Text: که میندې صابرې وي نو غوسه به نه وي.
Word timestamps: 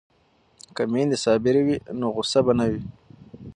که 0.75 0.83
میندې 0.91 1.17
صابرې 1.23 1.61
وي 1.65 1.75
نو 1.99 2.07
غوسه 2.15 2.39
به 2.45 2.53
نه 2.59 2.65
وي. 2.71 2.81